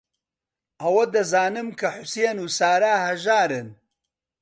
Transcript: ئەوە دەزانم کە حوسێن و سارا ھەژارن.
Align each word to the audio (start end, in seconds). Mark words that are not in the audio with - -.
ئەوە 0.81 1.03
دەزانم 1.13 1.67
کە 1.79 1.87
حوسێن 1.95 2.37
و 2.41 2.47
سارا 2.57 2.93
ھەژارن. 3.05 3.67